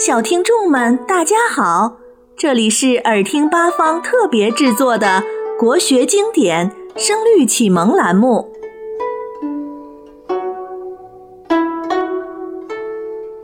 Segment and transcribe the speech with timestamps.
[0.00, 1.98] 小听众们，大家好！
[2.34, 5.22] 这里是耳听八方特别制作的
[5.58, 8.50] 国学经典《声律启蒙》栏目，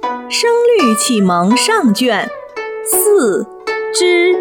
[0.30, 2.30] 《声律启蒙》上卷
[2.86, 3.46] 四
[3.93, 4.34] 之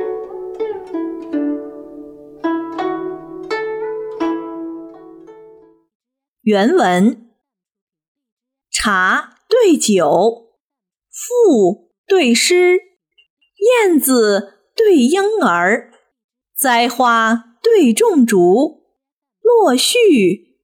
[6.44, 7.30] 原文：
[8.72, 10.46] 茶对酒，
[11.12, 11.84] 赋。
[12.08, 12.80] 对诗，
[13.82, 15.91] 燕子对莺儿，
[16.55, 18.84] 栽花对种竹，
[19.41, 19.95] 落絮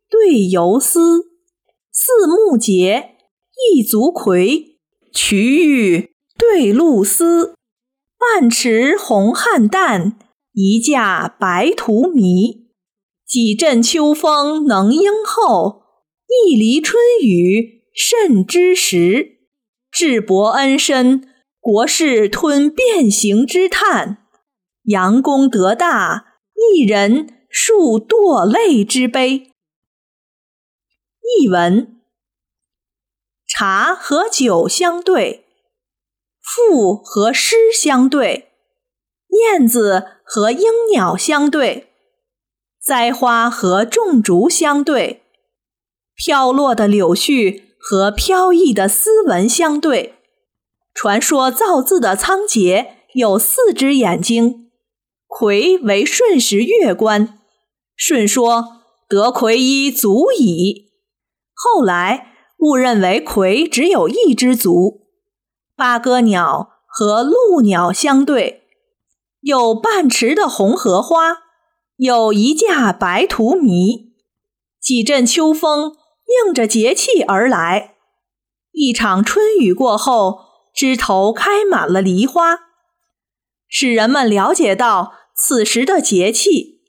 [0.08, 1.31] 对游丝，
[1.91, 3.16] 四目节，
[3.73, 4.80] 一足葵，
[5.12, 7.55] 瞿玉对露丝，
[8.20, 10.14] 半池红菡萏，
[10.53, 12.67] 一架白荼蘼，
[13.26, 15.81] 几阵秋风能应候，
[16.45, 19.39] 一犁春雨甚知时。
[19.92, 21.28] 智伯恩深。
[21.62, 24.17] 国士吞变形之叹，
[24.86, 29.52] 杨公得大，一人数堕泪之悲。
[31.40, 32.02] 译文：
[33.48, 35.45] 茶和酒相对，
[36.42, 38.52] 赋和诗相对，
[39.30, 41.94] 燕子和莺鸟相对，
[42.84, 45.22] 栽花和种竹相对，
[46.16, 50.16] 飘落的柳絮和飘逸的丝纹相对。
[50.94, 54.70] 传说造字的仓颉有四只眼睛，
[55.25, 57.39] 魁为舜时月官，
[57.95, 60.92] 舜说得魁一足矣。
[61.53, 65.08] 后来误认为魁只有一只足。
[65.75, 68.64] 八哥鸟和鹭鸟相对，
[69.39, 71.38] 有半池的红荷花，
[71.95, 74.12] 有一架白荼蘼，
[74.80, 75.95] 几阵秋风
[76.45, 77.95] 应着节气而来，
[78.72, 80.50] 一场春雨过后。
[80.73, 82.59] 枝头开满了梨花，
[83.67, 86.81] 使人们了解到此时的节气。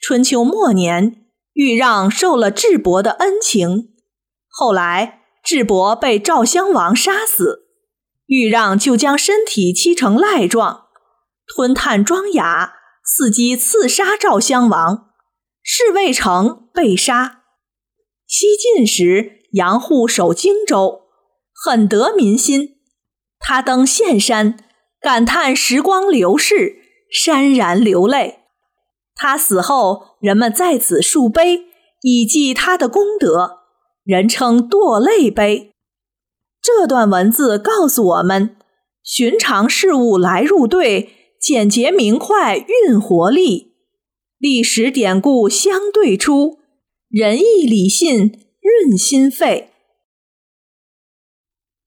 [0.00, 3.94] 春秋末年，豫让受了智伯的恩情，
[4.48, 7.66] 后来智伯被赵襄王杀死，
[8.26, 10.86] 豫让就将身体漆成赖状，
[11.46, 15.10] 吞炭装哑，伺机刺杀赵襄王，
[15.62, 17.42] 事未成被杀。
[18.26, 21.02] 西晋时，杨户守荆州，
[21.52, 22.78] 很得民心。
[23.42, 24.56] 他登岘山，
[25.00, 26.76] 感叹时光流逝，
[27.12, 28.38] 潸然流泪。
[29.16, 31.64] 他死后，人们在此树碑，
[32.02, 33.58] 以记他的功德，
[34.04, 35.72] 人称堕泪碑。
[36.62, 38.56] 这段文字告诉我们：
[39.02, 41.10] 寻常事物来入对，
[41.40, 43.72] 简洁明快蕴活力；
[44.38, 46.60] 历史典故相对出，
[47.10, 49.71] 仁义礼信润心肺。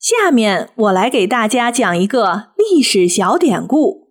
[0.06, 4.10] 下面我来给大家讲一个历史小典故，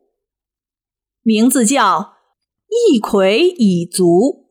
[1.23, 2.15] 名字叫
[2.91, 4.49] “一葵以足”。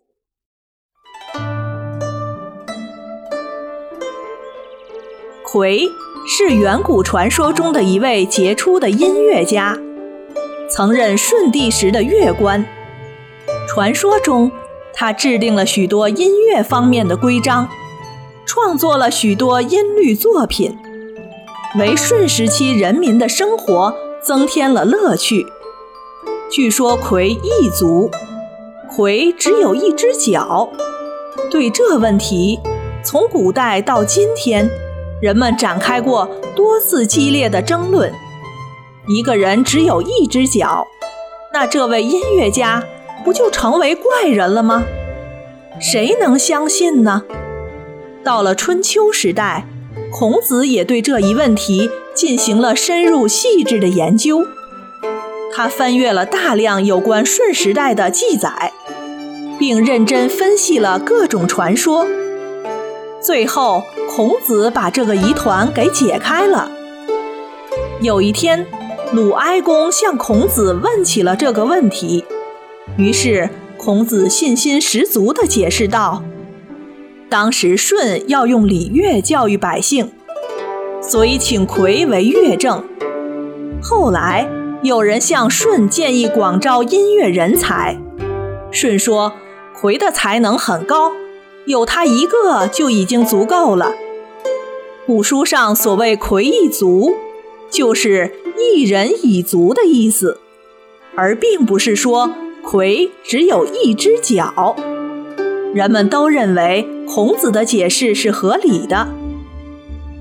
[5.43, 5.89] 葵
[6.25, 9.77] 是远古传说中的一位杰出的音乐家，
[10.69, 12.65] 曾任舜帝时的乐官。
[13.67, 14.49] 传说中，
[14.93, 17.67] 他制定了许多音乐方面的规章，
[18.45, 20.77] 创作了许多音律作品。
[21.75, 25.44] 为舜时期人民的生活增添了乐趣。
[26.51, 28.11] 据说葵一足，
[28.95, 30.69] 葵只有一只脚。
[31.50, 32.59] 对这问题，
[33.03, 34.69] 从古代到今天，
[35.19, 38.13] 人们展开过多次激烈的争论。
[39.07, 40.85] 一个人只有一只脚，
[41.51, 42.84] 那这位音乐家
[43.25, 44.84] 不就成为怪人了吗？
[45.81, 47.23] 谁能相信呢？
[48.23, 49.66] 到了春秋时代。
[50.13, 54.46] 孔子也对这一问题进行了深入细致的研究，
[55.51, 58.72] 他翻阅了大量有关舜时代的记载，
[59.57, 62.06] 并认真分析了各种传说。
[63.19, 66.72] 最后，孔子把这个疑团给解开了。
[67.99, 68.67] 有一天，
[69.14, 72.23] 鲁哀公向孔子问起了这个问题，
[72.97, 76.23] 于是孔子信心十足地解释道。
[77.34, 80.12] 当时舜要用礼乐教育百姓，
[81.02, 82.84] 所以请葵为乐正。
[83.82, 84.47] 后来
[84.84, 87.97] 有人向舜建议广招音乐人才，
[88.72, 89.34] 舜说
[89.76, 91.12] 葵的才能很高，
[91.66, 93.96] 有他一个就已经足够了。
[95.08, 97.16] 古书上所谓“葵一足”，
[97.72, 100.38] 就是一人一足的意思，
[101.16, 102.30] 而并不是说
[102.62, 104.76] 葵只有一只脚。
[105.73, 109.08] 人们都认为孔子的解释是合理的。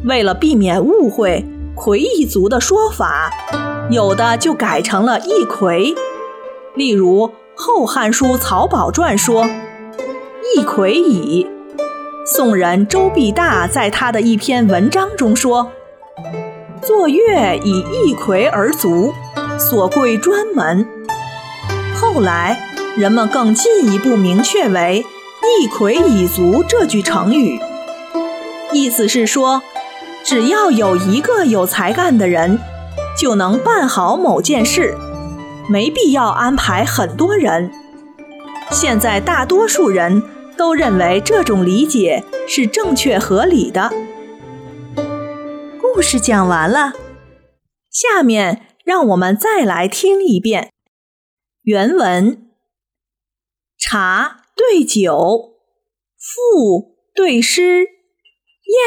[0.04, 1.44] 为了避免误会，
[1.74, 3.30] 魁一族的说法，
[3.90, 5.94] 有的就改成了一魁。
[6.74, 9.46] 例如《后汉书·曹宝传》说
[10.56, 11.46] ：“一魁矣。”
[12.24, 15.70] 宋人周必大在他的一篇文章中说
[16.80, 19.12] ：“坐月以一魁而足，
[19.58, 20.86] 所贵专门。”
[22.00, 22.58] 后来
[22.96, 25.04] 人们更进一步明确为
[25.60, 27.60] “一魁以足”这句成语，
[28.72, 29.62] 意思是说，
[30.24, 32.58] 只要有一个有才干的人，
[33.18, 34.96] 就能办好某件事，
[35.68, 37.70] 没必要安排很多人。
[38.70, 40.22] 现在大多数人。
[40.54, 43.90] 都认为这种理解是正确合理的。
[45.80, 46.92] 故事讲完了，
[47.90, 50.70] 下面让我们再来听一遍
[51.62, 52.50] 原文：
[53.78, 55.54] 茶对酒，
[56.18, 57.86] 赋对诗，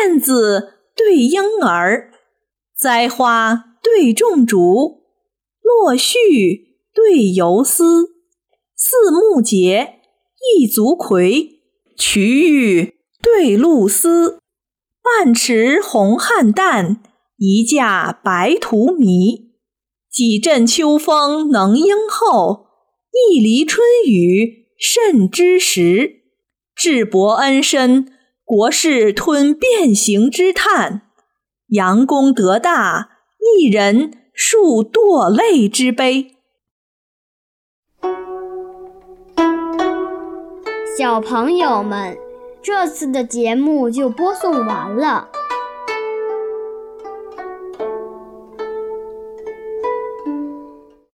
[0.02, 2.12] 燕子对莺儿，
[2.78, 5.04] 栽花对种竹，
[5.62, 8.16] 落絮对游丝，
[8.76, 10.00] 四目节，
[10.58, 11.52] 一足魁。
[11.98, 12.20] 瞿
[12.50, 14.40] 玉对露丝，
[15.02, 16.98] 半池红菡萏，
[17.38, 19.54] 一架白荼蘼。
[20.12, 22.68] 几阵秋风能应候，
[23.12, 26.22] 一犁春雨甚之时。
[26.76, 28.12] 智伯恩深，
[28.44, 31.04] 国士吞变形之叹。
[31.70, 33.10] 杨公德大，
[33.58, 36.36] 一人数堕泪之悲。
[40.98, 42.18] 小朋友们，
[42.62, 45.30] 这次的节目就播送完了。